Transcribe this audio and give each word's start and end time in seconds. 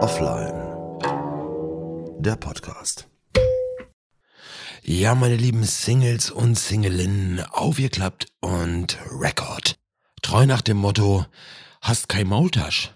Offline. 0.00 0.54
Der 2.18 2.36
Podcast. 2.36 3.08
Ja, 4.82 5.14
meine 5.14 5.36
lieben 5.36 5.62
Singles 5.62 6.32
und 6.32 6.58
Singleinnen, 6.58 7.40
aufgeklappt 7.40 8.26
und 8.40 8.98
Record. 9.12 9.78
Treu 10.20 10.46
nach 10.46 10.62
dem 10.62 10.78
Motto, 10.78 11.26
hast 11.80 12.08
kein 12.08 12.26
Maultasch. 12.26 12.92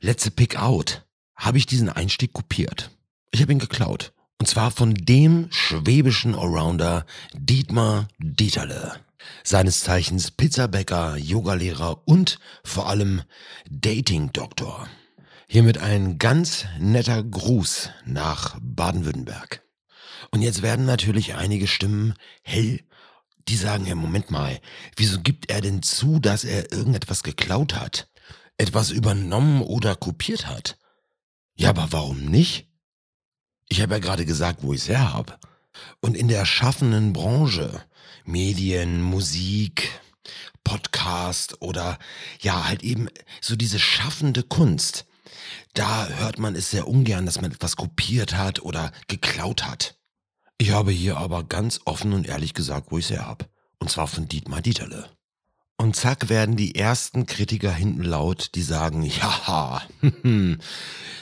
Let's 0.00 0.30
pick 0.30 0.58
out. 0.58 1.04
Habe 1.34 1.58
ich 1.58 1.66
diesen 1.66 1.90
Einstieg 1.90 2.32
kopiert. 2.32 2.90
Ich 3.32 3.42
habe 3.42 3.52
ihn 3.52 3.58
geklaut. 3.58 4.14
Und 4.38 4.46
zwar 4.46 4.70
von 4.70 4.94
dem 4.94 5.48
schwäbischen 5.50 6.34
Allrounder 6.34 7.06
Dietmar 7.34 8.08
Dieterle. 8.18 9.00
Seines 9.42 9.80
Zeichens 9.80 10.30
Pizzabäcker, 10.30 11.16
Yogalehrer 11.16 12.02
und 12.06 12.38
vor 12.62 12.88
allem 12.88 13.22
Dating-Doktor. 13.70 14.88
Hiermit 15.48 15.78
ein 15.78 16.18
ganz 16.18 16.66
netter 16.78 17.22
Gruß 17.22 17.90
nach 18.04 18.58
Baden-Württemberg. 18.60 19.62
Und 20.30 20.42
jetzt 20.42 20.62
werden 20.62 20.86
natürlich 20.86 21.34
einige 21.34 21.66
Stimmen 21.66 22.14
hell, 22.42 22.80
die 23.48 23.56
sagen, 23.56 23.86
ja, 23.86 23.94
Moment 23.94 24.30
mal, 24.30 24.60
wieso 24.96 25.20
gibt 25.20 25.50
er 25.50 25.60
denn 25.60 25.82
zu, 25.82 26.18
dass 26.18 26.44
er 26.44 26.72
irgendetwas 26.72 27.22
geklaut 27.22 27.74
hat? 27.74 28.08
Etwas 28.58 28.90
übernommen 28.90 29.62
oder 29.62 29.94
kopiert 29.94 30.46
hat? 30.46 30.78
Ja, 31.54 31.70
aber 31.70 31.88
warum 31.90 32.24
nicht? 32.24 32.68
Ich 33.68 33.80
habe 33.82 33.94
ja 33.94 34.00
gerade 34.00 34.24
gesagt, 34.24 34.62
wo 34.62 34.72
ich 34.72 34.82
es 34.82 34.88
her 34.88 35.12
habe. 35.12 35.38
Und 36.00 36.16
in 36.16 36.28
der 36.28 36.46
schaffenden 36.46 37.12
Branche, 37.12 37.82
Medien, 38.24 39.02
Musik, 39.02 39.90
Podcast 40.64 41.62
oder 41.62 41.98
ja, 42.40 42.66
halt 42.66 42.82
eben 42.82 43.08
so 43.40 43.54
diese 43.56 43.78
schaffende 43.78 44.42
Kunst, 44.42 45.06
da 45.74 46.08
hört 46.08 46.38
man 46.38 46.56
es 46.56 46.70
sehr 46.70 46.88
ungern, 46.88 47.26
dass 47.26 47.40
man 47.40 47.52
etwas 47.52 47.76
kopiert 47.76 48.34
hat 48.34 48.62
oder 48.62 48.92
geklaut 49.08 49.64
hat. 49.64 49.96
Ich 50.58 50.70
habe 50.70 50.90
hier 50.90 51.18
aber 51.18 51.44
ganz 51.44 51.80
offen 51.84 52.12
und 52.14 52.26
ehrlich 52.26 52.54
gesagt, 52.54 52.90
wo 52.90 52.98
ich 52.98 53.04
es 53.06 53.10
her 53.10 53.26
habe. 53.26 53.46
Und 53.78 53.90
zwar 53.90 54.06
von 54.06 54.26
Dietmar 54.26 54.62
Dieterle. 54.62 55.08
Und 55.78 55.94
zack 55.94 56.30
werden 56.30 56.56
die 56.56 56.74
ersten 56.74 57.26
Kritiker 57.26 57.72
hinten 57.72 58.02
laut, 58.02 58.54
die 58.54 58.62
sagen, 58.62 59.02
ja, 59.02 59.82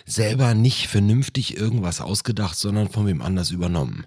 selber 0.06 0.54
nicht 0.54 0.86
vernünftig 0.86 1.56
irgendwas 1.56 2.00
ausgedacht, 2.00 2.56
sondern 2.56 2.88
von 2.88 3.06
wem 3.06 3.20
anders 3.20 3.50
übernommen. 3.50 4.06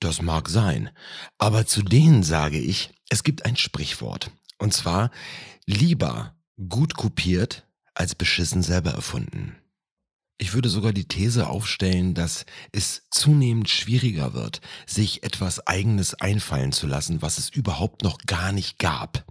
Das 0.00 0.20
mag 0.22 0.48
sein. 0.48 0.90
Aber 1.38 1.66
zu 1.66 1.82
denen 1.82 2.22
sage 2.24 2.58
ich, 2.58 2.90
es 3.08 3.22
gibt 3.22 3.46
ein 3.46 3.56
Sprichwort. 3.56 4.30
Und 4.58 4.74
zwar, 4.74 5.10
lieber 5.66 6.34
gut 6.68 6.94
kopiert 6.94 7.64
als 7.94 8.14
beschissen 8.14 8.62
selber 8.62 8.90
erfunden. 8.90 9.56
Ich 10.38 10.52
würde 10.52 10.68
sogar 10.68 10.92
die 10.92 11.08
These 11.08 11.48
aufstellen, 11.48 12.12
dass 12.12 12.44
es 12.72 13.06
zunehmend 13.10 13.70
schwieriger 13.70 14.34
wird, 14.34 14.60
sich 14.86 15.22
etwas 15.22 15.66
Eigenes 15.66 16.12
einfallen 16.14 16.72
zu 16.72 16.86
lassen, 16.86 17.22
was 17.22 17.38
es 17.38 17.48
überhaupt 17.48 18.02
noch 18.02 18.18
gar 18.26 18.52
nicht 18.52 18.78
gab. 18.78 19.24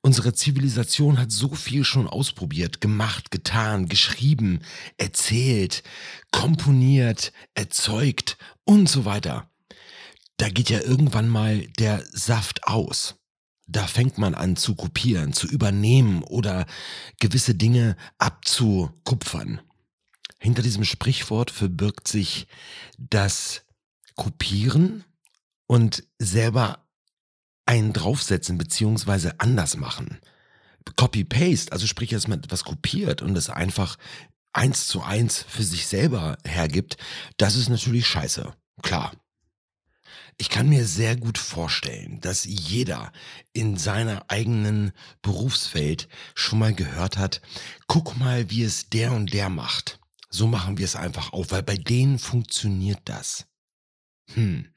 Unsere 0.00 0.32
Zivilisation 0.34 1.18
hat 1.18 1.30
so 1.30 1.54
viel 1.54 1.84
schon 1.84 2.08
ausprobiert, 2.08 2.80
gemacht, 2.80 3.30
getan, 3.30 3.88
geschrieben, 3.88 4.60
erzählt, 4.96 5.82
komponiert, 6.30 7.32
erzeugt 7.54 8.36
und 8.64 8.88
so 8.88 9.04
weiter. 9.04 9.48
Da 10.36 10.48
geht 10.48 10.70
ja 10.70 10.80
irgendwann 10.80 11.28
mal 11.28 11.66
der 11.78 12.04
Saft 12.10 12.64
aus. 12.66 13.16
Da 13.68 13.86
fängt 13.86 14.18
man 14.18 14.34
an 14.34 14.56
zu 14.56 14.74
kopieren, 14.74 15.32
zu 15.32 15.46
übernehmen 15.46 16.22
oder 16.24 16.66
gewisse 17.20 17.54
Dinge 17.54 17.96
abzukupfern. 18.18 19.60
Hinter 20.40 20.62
diesem 20.62 20.84
Sprichwort 20.84 21.52
verbirgt 21.52 22.08
sich 22.08 22.48
das 22.98 23.62
Kopieren 24.16 25.04
und 25.66 26.04
selber 26.18 26.84
einen 27.72 27.94
draufsetzen 27.94 28.58
beziehungsweise 28.58 29.40
anders 29.40 29.78
machen. 29.78 30.18
Copy-Paste, 30.96 31.72
also 31.72 31.86
sprich, 31.86 32.10
dass 32.10 32.28
man 32.28 32.40
etwas 32.40 32.64
kopiert 32.64 33.22
und 33.22 33.34
es 33.34 33.48
einfach 33.48 33.96
eins 34.52 34.88
zu 34.88 35.02
eins 35.02 35.42
für 35.48 35.62
sich 35.62 35.86
selber 35.86 36.36
hergibt, 36.44 36.98
das 37.38 37.56
ist 37.56 37.70
natürlich 37.70 38.06
scheiße. 38.06 38.52
Klar. 38.82 39.12
Ich 40.36 40.50
kann 40.50 40.68
mir 40.68 40.86
sehr 40.86 41.16
gut 41.16 41.38
vorstellen, 41.38 42.20
dass 42.20 42.44
jeder 42.44 43.10
in 43.54 43.78
seiner 43.78 44.24
eigenen 44.28 44.92
Berufswelt 45.22 46.08
schon 46.34 46.58
mal 46.58 46.74
gehört 46.74 47.16
hat, 47.16 47.40
guck 47.86 48.18
mal, 48.18 48.50
wie 48.50 48.64
es 48.64 48.90
der 48.90 49.12
und 49.12 49.32
der 49.32 49.48
macht. 49.48 49.98
So 50.28 50.46
machen 50.46 50.76
wir 50.76 50.84
es 50.84 50.96
einfach 50.96 51.32
auf, 51.32 51.52
weil 51.52 51.62
bei 51.62 51.76
denen 51.76 52.18
funktioniert 52.18 53.00
das. 53.04 53.46
Hm. 54.34 54.68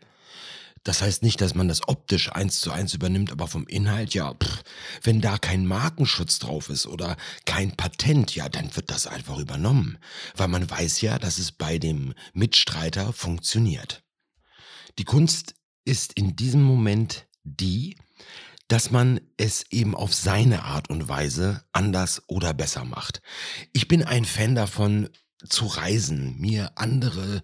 Das 0.85 1.01
heißt 1.01 1.23
nicht, 1.23 1.41
dass 1.41 1.55
man 1.55 1.67
das 1.67 1.87
optisch 1.87 2.31
eins 2.31 2.61
zu 2.61 2.71
eins 2.71 2.93
übernimmt, 2.93 3.31
aber 3.31 3.47
vom 3.47 3.67
Inhalt, 3.67 4.13
ja, 4.13 4.35
pff, 4.35 4.63
wenn 5.01 5.19
da 5.19 5.39
kein 5.39 5.65
Markenschutz 5.65 6.37
drauf 6.37 6.69
ist 6.69 6.85
oder 6.85 7.17
kein 7.45 7.75
Patent, 7.75 8.35
ja, 8.35 8.49
dann 8.49 8.73
wird 8.75 8.91
das 8.91 9.07
einfach 9.07 9.39
übernommen. 9.39 9.97
Weil 10.35 10.47
man 10.47 10.69
weiß 10.69 11.01
ja, 11.01 11.17
dass 11.17 11.39
es 11.39 11.51
bei 11.51 11.79
dem 11.79 12.13
Mitstreiter 12.33 13.13
funktioniert. 13.13 14.03
Die 14.99 15.05
Kunst 15.05 15.55
ist 15.85 16.13
in 16.13 16.35
diesem 16.35 16.61
Moment 16.61 17.25
die, 17.43 17.97
dass 18.67 18.91
man 18.91 19.19
es 19.37 19.65
eben 19.71 19.95
auf 19.95 20.13
seine 20.13 20.65
Art 20.65 20.91
und 20.91 21.09
Weise 21.09 21.65
anders 21.71 22.21
oder 22.27 22.53
besser 22.53 22.85
macht. 22.85 23.23
Ich 23.73 23.87
bin 23.87 24.03
ein 24.03 24.25
Fan 24.25 24.53
davon, 24.53 25.09
zu 25.43 25.65
reisen, 25.65 26.39
mir 26.39 26.71
andere 26.75 27.41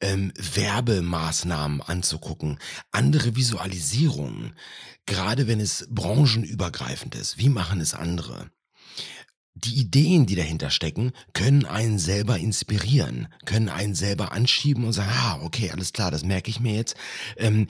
ähm, 0.00 0.32
Werbemaßnahmen 0.36 1.80
anzugucken, 1.80 2.58
andere 2.90 3.36
Visualisierungen, 3.36 4.54
gerade 5.06 5.46
wenn 5.46 5.60
es 5.60 5.86
branchenübergreifend 5.90 7.14
ist. 7.14 7.38
Wie 7.38 7.48
machen 7.48 7.80
es 7.80 7.94
andere? 7.94 8.50
Die 9.54 9.74
Ideen, 9.74 10.26
die 10.26 10.36
dahinter 10.36 10.70
stecken, 10.70 11.12
können 11.32 11.64
einen 11.64 11.98
selber 11.98 12.38
inspirieren, 12.38 13.28
können 13.44 13.68
einen 13.68 13.94
selber 13.94 14.32
anschieben 14.32 14.84
und 14.84 14.92
sagen, 14.92 15.10
ah, 15.12 15.40
okay, 15.42 15.70
alles 15.70 15.92
klar, 15.92 16.10
das 16.10 16.24
merke 16.24 16.50
ich 16.50 16.60
mir 16.60 16.74
jetzt. 16.74 16.96
Ähm, 17.36 17.66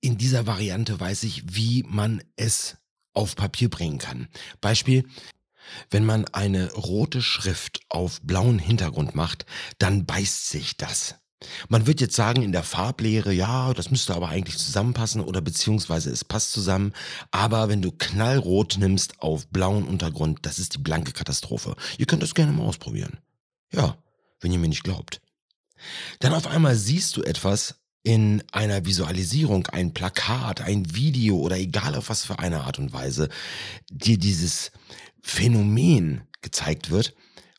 in 0.00 0.16
dieser 0.16 0.46
Variante 0.46 0.98
weiß 0.98 1.24
ich, 1.24 1.42
wie 1.54 1.84
man 1.86 2.22
es 2.36 2.76
auf 3.12 3.36
Papier 3.36 3.68
bringen 3.68 3.98
kann. 3.98 4.28
Beispiel, 4.60 5.04
wenn 5.90 6.04
man 6.04 6.24
eine 6.26 6.72
rote 6.72 7.22
Schrift 7.22 7.80
auf 7.88 8.20
blauen 8.22 8.58
Hintergrund 8.58 9.14
macht, 9.14 9.46
dann 9.78 10.06
beißt 10.06 10.48
sich 10.48 10.76
das. 10.76 11.16
Man 11.68 11.86
wird 11.86 12.00
jetzt 12.00 12.16
sagen 12.16 12.42
in 12.42 12.50
der 12.50 12.64
Farblehre, 12.64 13.32
ja, 13.32 13.72
das 13.72 13.90
müsste 13.90 14.14
aber 14.14 14.28
eigentlich 14.28 14.58
zusammenpassen 14.58 15.20
oder 15.20 15.40
beziehungsweise 15.40 16.10
es 16.10 16.24
passt 16.24 16.52
zusammen. 16.52 16.92
Aber 17.30 17.68
wenn 17.68 17.80
du 17.80 17.92
knallrot 17.92 18.76
nimmst 18.78 19.20
auf 19.20 19.46
blauen 19.48 19.86
Untergrund, 19.86 20.40
das 20.42 20.58
ist 20.58 20.74
die 20.74 20.78
blanke 20.78 21.12
Katastrophe. 21.12 21.76
Ihr 21.96 22.06
könnt 22.06 22.22
das 22.22 22.34
gerne 22.34 22.52
mal 22.52 22.64
ausprobieren. 22.64 23.18
Ja, 23.72 23.96
wenn 24.40 24.52
ihr 24.52 24.58
mir 24.58 24.68
nicht 24.68 24.84
glaubt. 24.84 25.20
Dann 26.18 26.34
auf 26.34 26.48
einmal 26.48 26.74
siehst 26.74 27.16
du 27.16 27.22
etwas 27.22 27.76
in 28.02 28.42
einer 28.52 28.84
Visualisierung, 28.84 29.66
ein 29.66 29.92
Plakat, 29.92 30.60
ein 30.60 30.94
Video 30.94 31.36
oder 31.38 31.56
egal 31.56 31.94
auf 31.94 32.08
was 32.08 32.24
für 32.24 32.38
eine 32.38 32.62
Art 32.62 32.78
und 32.78 32.92
Weise, 32.92 33.28
dir 33.90 34.18
dieses 34.18 34.72
Phänomen 35.22 36.22
gezeigt 36.40 36.90
wird, 36.90 37.14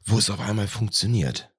wo 0.06 0.18
es 0.18 0.30
auf 0.30 0.40
einmal 0.40 0.68
funktioniert. 0.68 1.52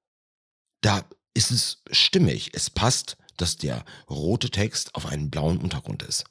Da 0.81 1.05
ist 1.33 1.51
es 1.51 1.83
stimmig. 1.91 2.51
Es 2.53 2.69
passt, 2.69 3.17
dass 3.37 3.57
der 3.57 3.85
rote 4.09 4.49
Text 4.49 4.95
auf 4.95 5.05
einen 5.05 5.29
blauen 5.29 5.57
Untergrund 5.57 6.03
ist. 6.03 6.25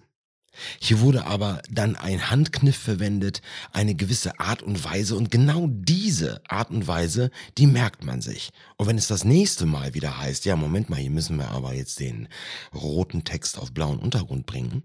Hier 0.80 1.00
wurde 1.00 1.26
aber 1.26 1.62
dann 1.70 1.96
ein 1.96 2.30
Handkniff 2.30 2.76
verwendet, 2.76 3.40
eine 3.72 3.94
gewisse 3.94 4.40
Art 4.40 4.62
und 4.62 4.82
Weise 4.84 5.16
und 5.16 5.30
genau 5.30 5.68
diese 5.70 6.42
Art 6.48 6.70
und 6.70 6.86
Weise, 6.86 7.30
die 7.56 7.66
merkt 7.66 8.04
man 8.04 8.20
sich. 8.20 8.50
Und 8.76 8.88
wenn 8.88 8.98
es 8.98 9.06
das 9.06 9.24
nächste 9.24 9.64
Mal 9.64 9.94
wieder 9.94 10.18
heißt, 10.18 10.44
ja, 10.44 10.56
Moment 10.56 10.90
mal, 10.90 10.98
hier 10.98 11.10
müssen 11.10 11.36
wir 11.36 11.48
aber 11.50 11.74
jetzt 11.74 12.00
den 12.00 12.28
roten 12.74 13.24
Text 13.24 13.58
auf 13.58 13.72
blauen 13.72 14.00
Untergrund 14.00 14.46
bringen, 14.46 14.82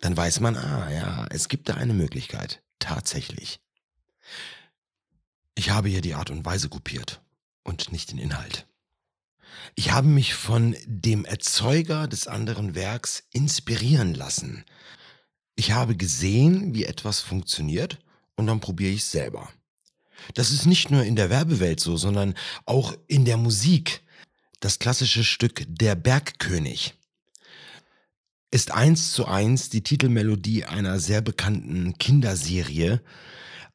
dann 0.00 0.16
weiß 0.16 0.40
man, 0.40 0.56
ah 0.56 0.90
ja, 0.92 1.26
es 1.30 1.48
gibt 1.48 1.68
da 1.68 1.74
eine 1.74 1.94
Möglichkeit. 1.94 2.62
Tatsächlich. 2.78 3.58
Ich 5.54 5.70
habe 5.70 5.88
hier 5.88 6.00
die 6.00 6.14
Art 6.14 6.30
und 6.30 6.44
Weise 6.44 6.68
kopiert 6.68 7.20
und 7.62 7.92
nicht 7.92 8.10
den 8.12 8.18
Inhalt. 8.18 8.66
Ich 9.74 9.92
habe 9.92 10.08
mich 10.08 10.34
von 10.34 10.76
dem 10.86 11.24
Erzeuger 11.24 12.08
des 12.08 12.26
anderen 12.28 12.74
Werks 12.74 13.24
inspirieren 13.32 14.14
lassen. 14.14 14.64
Ich 15.54 15.72
habe 15.72 15.96
gesehen, 15.96 16.74
wie 16.74 16.84
etwas 16.84 17.20
funktioniert 17.20 17.98
und 18.36 18.46
dann 18.46 18.60
probiere 18.60 18.92
ich 18.92 19.00
es 19.00 19.10
selber. 19.10 19.50
Das 20.34 20.50
ist 20.50 20.66
nicht 20.66 20.90
nur 20.90 21.02
in 21.04 21.16
der 21.16 21.30
Werbewelt 21.30 21.80
so, 21.80 21.96
sondern 21.96 22.34
auch 22.64 22.94
in 23.06 23.24
der 23.24 23.36
Musik. 23.36 24.02
Das 24.60 24.78
klassische 24.78 25.24
Stück 25.24 25.64
Der 25.68 25.94
Bergkönig 25.94 26.94
ist 28.50 28.70
eins 28.70 29.12
zu 29.12 29.26
eins 29.26 29.68
die 29.68 29.82
Titelmelodie 29.82 30.64
einer 30.64 30.98
sehr 30.98 31.20
bekannten 31.20 31.98
Kinderserie 31.98 33.02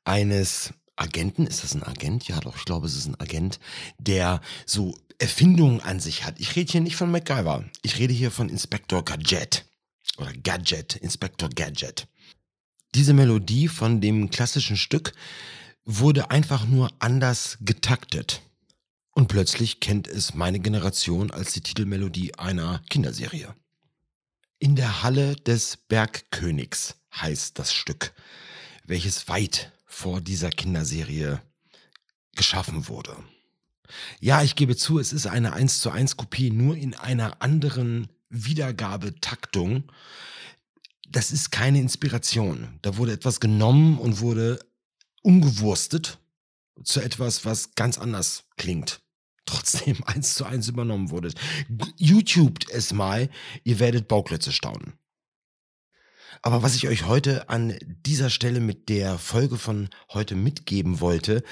eines 0.03 0.73
Agenten, 0.95 1.47
ist 1.47 1.63
das 1.63 1.73
ein 1.73 1.83
Agent? 1.83 2.27
Ja, 2.27 2.39
doch, 2.39 2.55
ich 2.55 2.65
glaube, 2.65 2.87
es 2.87 2.95
ist 2.95 3.07
ein 3.07 3.19
Agent, 3.19 3.59
der 3.97 4.41
so 4.65 4.97
Erfindungen 5.17 5.81
an 5.81 5.99
sich 5.99 6.23
hat. 6.25 6.39
Ich 6.39 6.55
rede 6.55 6.71
hier 6.71 6.81
nicht 6.81 6.95
von 6.95 7.11
MacGyver. 7.11 7.65
Ich 7.81 7.97
rede 7.99 8.13
hier 8.13 8.31
von 8.31 8.49
Inspector 8.49 9.03
Gadget. 9.03 9.65
Oder 10.17 10.33
Gadget, 10.33 10.95
Inspector 10.95 11.49
Gadget. 11.49 12.07
Diese 12.95 13.13
Melodie 13.13 13.67
von 13.67 14.01
dem 14.01 14.29
klassischen 14.29 14.77
Stück 14.77 15.13
wurde 15.85 16.29
einfach 16.29 16.65
nur 16.65 16.91
anders 16.99 17.57
getaktet. 17.61 18.41
Und 19.11 19.27
plötzlich 19.27 19.79
kennt 19.79 20.07
es 20.07 20.33
meine 20.33 20.59
Generation 20.59 21.31
als 21.31 21.53
die 21.53 21.61
Titelmelodie 21.61 22.35
einer 22.35 22.81
Kinderserie. 22.89 23.53
In 24.59 24.75
der 24.75 25.03
Halle 25.03 25.35
des 25.35 25.77
Bergkönigs 25.77 26.95
heißt 27.15 27.57
das 27.57 27.73
Stück, 27.73 28.13
welches 28.85 29.27
weit 29.27 29.71
vor 29.91 30.21
dieser 30.21 30.49
Kinderserie 30.49 31.41
geschaffen 32.35 32.87
wurde. 32.87 33.15
Ja, 34.21 34.41
ich 34.41 34.55
gebe 34.55 34.77
zu, 34.77 34.99
es 34.99 35.11
ist 35.11 35.27
eine 35.27 35.51
1 35.53 35.81
zu 35.81 35.91
1 35.91 36.15
Kopie, 36.15 36.49
nur 36.49 36.77
in 36.77 36.95
einer 36.95 37.41
anderen 37.41 38.07
Wiedergabetaktung. 38.29 39.91
Das 41.09 41.31
ist 41.31 41.51
keine 41.51 41.81
Inspiration. 41.81 42.79
Da 42.81 42.95
wurde 42.95 43.11
etwas 43.11 43.41
genommen 43.41 43.97
und 43.97 44.21
wurde 44.21 44.59
umgewurstet 45.23 46.19
zu 46.83 47.01
etwas, 47.01 47.43
was 47.43 47.75
ganz 47.75 47.97
anders 47.97 48.45
klingt. 48.55 49.01
Trotzdem 49.45 50.01
eins 50.05 50.35
zu 50.35 50.45
eins 50.45 50.69
übernommen 50.69 51.09
wurde. 51.09 51.33
YouTubet 51.97 52.69
es 52.69 52.93
mal, 52.93 53.29
ihr 53.65 53.79
werdet 53.79 54.07
Bauklötze 54.07 54.53
staunen. 54.53 54.93
Aber 56.43 56.63
was 56.63 56.75
ich 56.75 56.87
euch 56.87 57.05
heute 57.05 57.49
an 57.49 57.77
dieser 58.05 58.31
Stelle 58.31 58.61
mit 58.61 58.89
der 58.89 59.19
Folge 59.19 59.57
von 59.57 59.89
heute 60.11 60.35
mitgeben 60.35 60.99
wollte, 60.99 61.43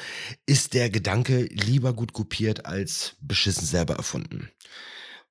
ist 0.47 0.73
der 0.73 0.89
Gedanke, 0.89 1.43
lieber 1.51 1.93
gut 1.93 2.13
kopiert 2.13 2.65
als 2.65 3.15
beschissen 3.21 3.67
selber 3.67 3.95
erfunden. 3.95 4.49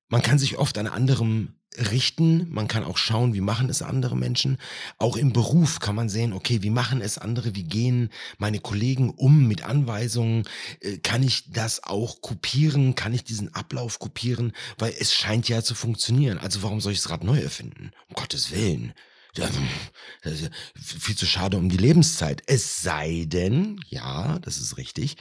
Man 0.08 0.22
kann 0.22 0.38
sich 0.38 0.58
oft 0.58 0.78
an 0.78 0.86
anderem 0.86 1.54
richten, 1.76 2.48
man 2.50 2.68
kann 2.68 2.84
auch 2.84 2.96
schauen, 2.96 3.34
wie 3.34 3.40
machen 3.40 3.68
es 3.68 3.82
andere 3.82 4.16
Menschen. 4.16 4.58
Auch 4.96 5.16
im 5.16 5.32
Beruf 5.32 5.80
kann 5.80 5.94
man 5.94 6.08
sehen, 6.08 6.32
okay, 6.32 6.62
wie 6.62 6.70
machen 6.70 7.00
es 7.00 7.18
andere, 7.18 7.54
wie 7.54 7.64
gehen 7.64 8.10
meine 8.38 8.60
Kollegen 8.60 9.10
um 9.10 9.46
mit 9.46 9.64
Anweisungen, 9.64 10.44
äh, 10.80 10.98
kann 10.98 11.22
ich 11.22 11.50
das 11.50 11.84
auch 11.84 12.20
kopieren, 12.20 12.94
kann 12.94 13.12
ich 13.12 13.24
diesen 13.24 13.54
Ablauf 13.54 13.98
kopieren, 13.98 14.52
weil 14.78 14.94
es 14.98 15.14
scheint 15.14 15.48
ja 15.48 15.62
zu 15.62 15.74
funktionieren. 15.74 16.38
Also 16.38 16.62
warum 16.62 16.80
soll 16.80 16.92
ich 16.92 17.02
das 17.02 17.10
Rad 17.10 17.24
neu 17.24 17.38
erfinden? 17.38 17.90
Um 18.08 18.14
Gottes 18.14 18.50
Willen. 18.50 18.94
Das 19.34 20.40
ist 20.40 20.50
viel 20.74 21.16
zu 21.16 21.26
schade 21.26 21.56
um 21.56 21.68
die 21.68 21.76
Lebenszeit. 21.76 22.42
Es 22.46 22.82
sei 22.82 23.24
denn, 23.26 23.80
ja, 23.86 24.38
das 24.40 24.58
ist 24.58 24.76
richtig, 24.76 25.16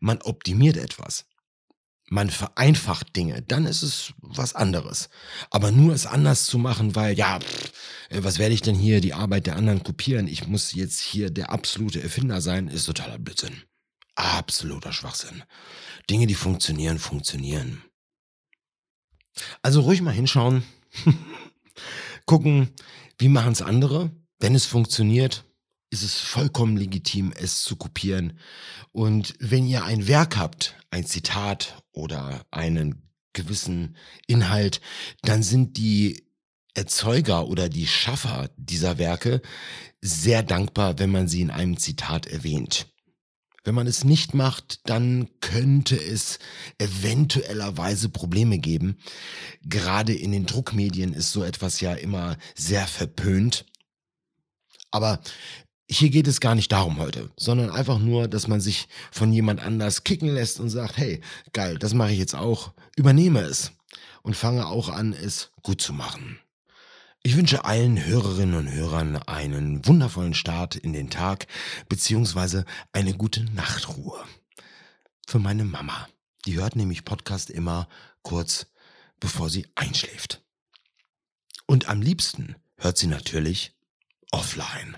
man 0.00 0.20
optimiert 0.22 0.76
etwas 0.76 1.26
man 2.10 2.28
vereinfacht 2.28 3.14
Dinge, 3.16 3.40
dann 3.40 3.66
ist 3.66 3.82
es 3.82 4.12
was 4.18 4.54
anderes. 4.54 5.08
Aber 5.50 5.70
nur 5.70 5.94
es 5.94 6.06
anders 6.06 6.44
zu 6.46 6.58
machen, 6.58 6.96
weil, 6.96 7.16
ja, 7.16 7.38
pff, 7.38 7.72
äh, 8.10 8.24
was 8.24 8.38
werde 8.38 8.52
ich 8.52 8.62
denn 8.62 8.74
hier 8.74 9.00
die 9.00 9.14
Arbeit 9.14 9.46
der 9.46 9.56
anderen 9.56 9.84
kopieren? 9.84 10.26
Ich 10.26 10.46
muss 10.46 10.74
jetzt 10.74 11.00
hier 11.00 11.30
der 11.30 11.50
absolute 11.50 12.02
Erfinder 12.02 12.40
sein, 12.40 12.66
ist 12.66 12.86
totaler 12.86 13.18
Blödsinn. 13.18 13.62
Absoluter 14.16 14.92
Schwachsinn. 14.92 15.44
Dinge, 16.10 16.26
die 16.26 16.34
funktionieren, 16.34 16.98
funktionieren. 16.98 17.84
Also 19.62 19.82
ruhig 19.82 20.02
mal 20.02 20.10
hinschauen, 20.10 20.64
gucken, 22.26 22.74
wie 23.20 23.28
machen 23.28 23.52
es 23.52 23.62
andere. 23.62 24.10
Wenn 24.38 24.54
es 24.54 24.64
funktioniert, 24.64 25.44
ist 25.90 26.02
es 26.02 26.18
vollkommen 26.18 26.76
legitim, 26.76 27.32
es 27.36 27.62
zu 27.62 27.76
kopieren. 27.76 28.38
Und 28.92 29.34
wenn 29.38 29.66
ihr 29.66 29.84
ein 29.84 30.08
Werk 30.08 30.38
habt, 30.38 30.74
ein 30.90 31.04
Zitat 31.04 31.82
oder 31.92 32.46
einen 32.50 33.02
gewissen 33.34 33.96
Inhalt, 34.26 34.80
dann 35.22 35.42
sind 35.42 35.76
die 35.76 36.24
Erzeuger 36.74 37.46
oder 37.46 37.68
die 37.68 37.86
Schaffer 37.86 38.50
dieser 38.56 38.96
Werke 38.96 39.42
sehr 40.00 40.42
dankbar, 40.42 40.98
wenn 40.98 41.10
man 41.10 41.28
sie 41.28 41.42
in 41.42 41.50
einem 41.50 41.76
Zitat 41.76 42.26
erwähnt. 42.26 42.86
Wenn 43.64 43.74
man 43.74 43.86
es 43.86 44.02
nicht 44.04 44.32
macht, 44.32 44.88
dann 44.88 45.28
könnte 45.50 45.96
es 45.96 46.38
eventuellerweise 46.78 48.08
Probleme 48.08 48.58
geben. 48.58 48.98
Gerade 49.64 50.14
in 50.14 50.30
den 50.30 50.46
Druckmedien 50.46 51.12
ist 51.12 51.32
so 51.32 51.42
etwas 51.42 51.80
ja 51.80 51.94
immer 51.94 52.36
sehr 52.54 52.86
verpönt. 52.86 53.66
Aber 54.92 55.20
hier 55.90 56.10
geht 56.10 56.28
es 56.28 56.40
gar 56.40 56.54
nicht 56.54 56.70
darum 56.70 56.98
heute, 56.98 57.30
sondern 57.36 57.70
einfach 57.70 57.98
nur, 57.98 58.28
dass 58.28 58.46
man 58.46 58.60
sich 58.60 58.88
von 59.10 59.32
jemand 59.32 59.60
anders 59.60 60.04
kicken 60.04 60.28
lässt 60.28 60.60
und 60.60 60.70
sagt, 60.70 60.96
hey, 60.98 61.20
geil, 61.52 61.78
das 61.78 61.94
mache 61.94 62.12
ich 62.12 62.18
jetzt 62.18 62.36
auch, 62.36 62.72
übernehme 62.96 63.40
es 63.40 63.72
und 64.22 64.36
fange 64.36 64.66
auch 64.66 64.88
an, 64.88 65.12
es 65.12 65.50
gut 65.62 65.80
zu 65.80 65.92
machen. 65.92 66.38
Ich 67.22 67.36
wünsche 67.36 67.64
allen 67.64 68.02
Hörerinnen 68.04 68.54
und 68.54 68.72
Hörern 68.72 69.16
einen 69.16 69.84
wundervollen 69.86 70.34
Start 70.34 70.76
in 70.76 70.92
den 70.92 71.10
Tag 71.10 71.48
beziehungsweise 71.88 72.64
eine 72.92 73.14
gute 73.14 73.44
Nachtruhe. 73.44 74.18
Für 75.30 75.38
meine 75.38 75.64
Mama. 75.64 76.08
Die 76.44 76.56
hört 76.56 76.74
nämlich 76.74 77.04
Podcast 77.04 77.50
immer 77.50 77.88
kurz 78.22 78.66
bevor 79.20 79.48
sie 79.48 79.68
einschläft. 79.76 80.42
Und 81.66 81.88
am 81.88 82.02
liebsten 82.02 82.56
hört 82.76 82.98
sie 82.98 83.06
natürlich 83.06 83.78
offline. 84.32 84.96